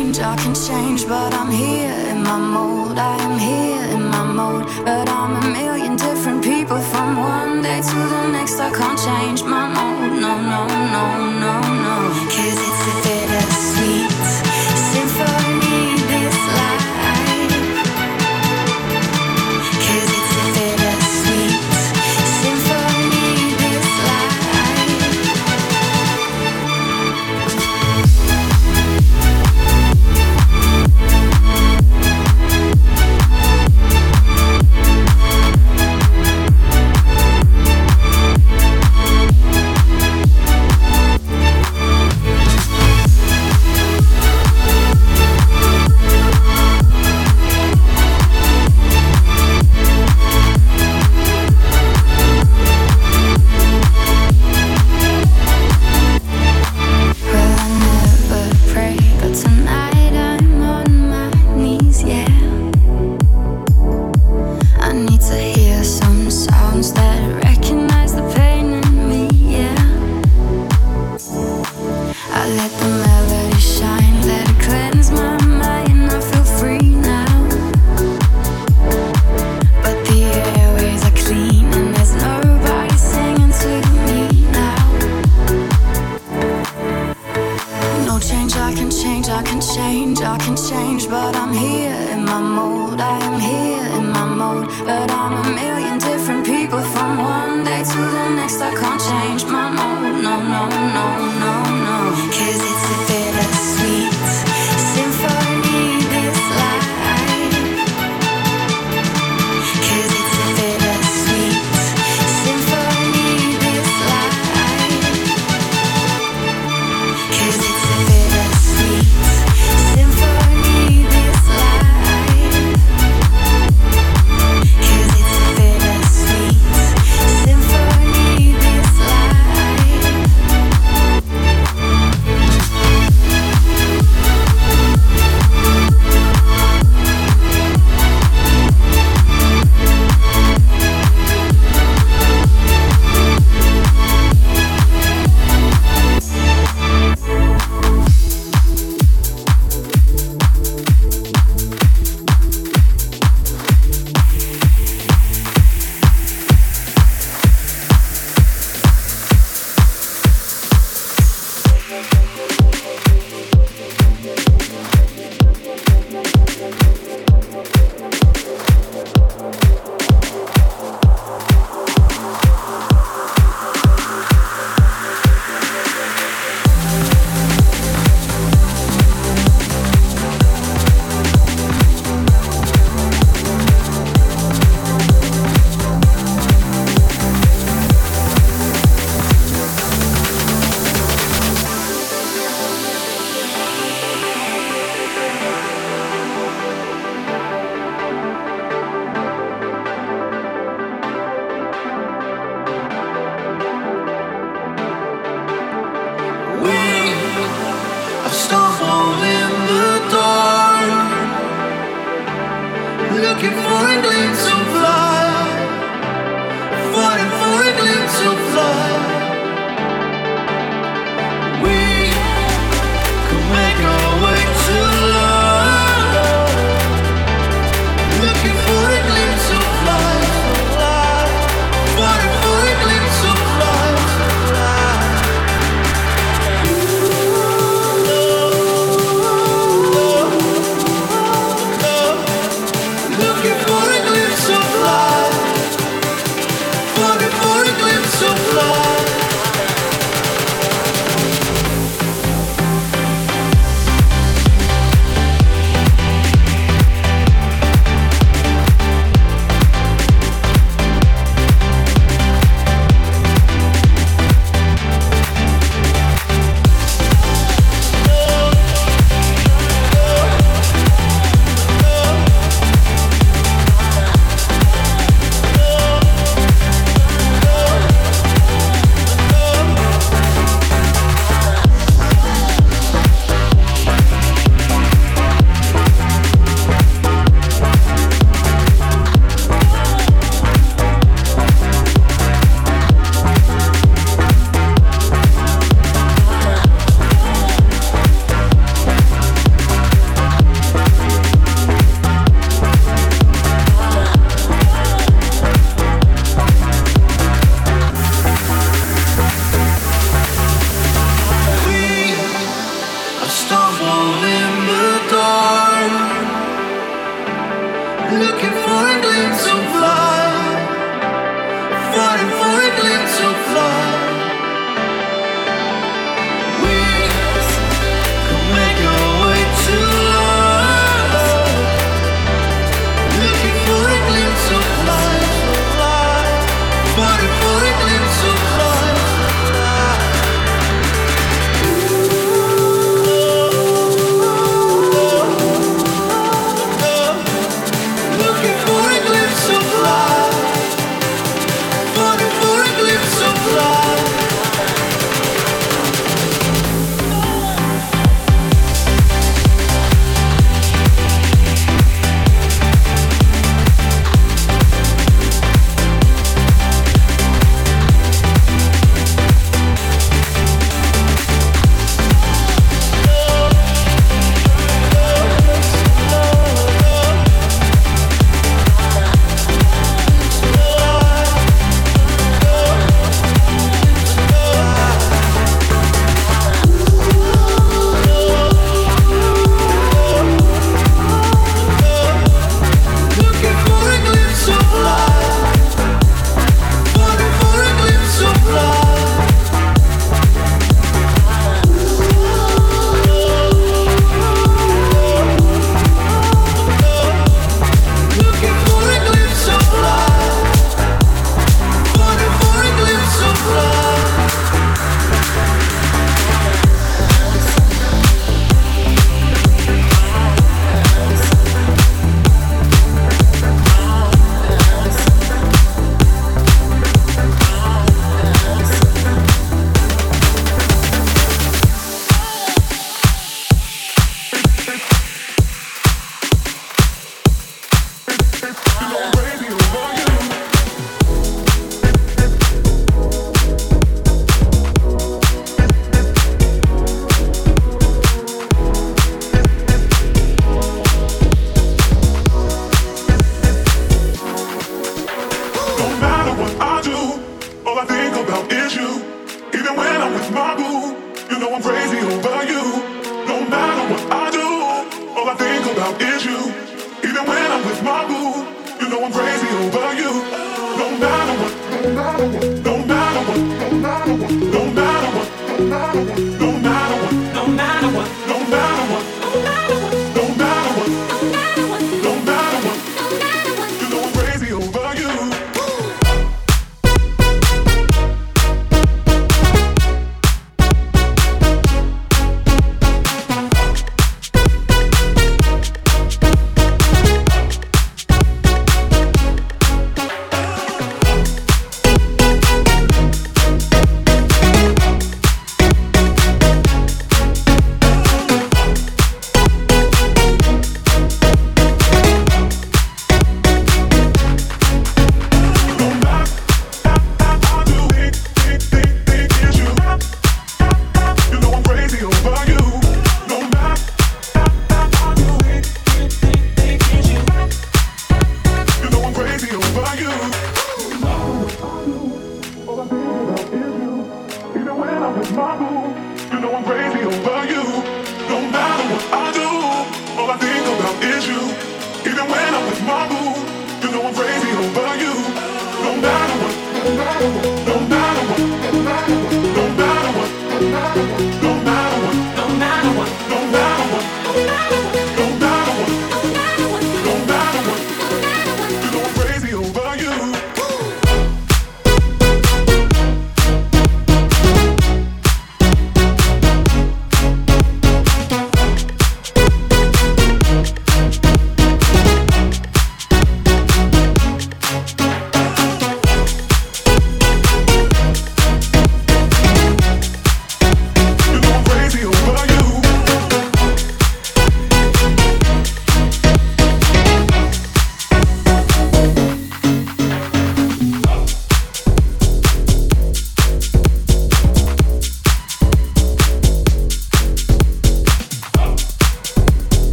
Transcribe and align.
change, 0.00 0.18
I 0.18 0.36
can 0.36 0.54
change, 0.54 1.06
but 1.06 1.34
I'm 1.34 1.50
here 1.50 1.98
in 2.10 2.22
my 2.22 2.38
mold. 2.38 2.98
I 2.98 3.16
am 3.22 3.38
here 3.38 3.84
in 3.96 4.02
my 4.08 4.24
mold, 4.24 4.64
but 4.84 5.08
I'm 5.08 5.36
a 5.36 5.46
million 5.52 5.96
different 5.96 6.42
people 6.42 6.78
from 6.78 7.16
one 7.16 7.62
day 7.62 7.80
to 7.82 7.98
the 8.12 8.28
next. 8.32 8.58
I 8.58 8.70
can't 8.70 8.98
change 8.98 9.42
my 9.44 9.66
mold, 9.68 10.12
no, 10.24 10.32
no, 10.52 10.62
no, 10.96 11.04
no, 11.44 11.54
no. 11.86 11.96
Cause 12.32 12.58
it's 12.68 12.82
a 12.90 12.94
bit 13.04 13.29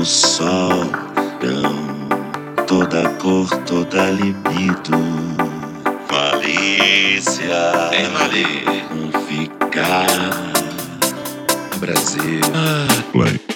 do 0.00 0.06
sol, 0.06 0.90
dão 1.42 2.64
toda 2.66 3.06
cor, 3.20 3.46
toda 3.66 4.10
libido. 4.12 4.96
Malícia, 6.10 7.52
é 7.92 8.08
malê, 8.08 8.46
um 8.94 9.12
ficar. 9.26 10.06
Brasil. 11.78 12.40
Ah, 12.54 13.02
play. 13.12 13.49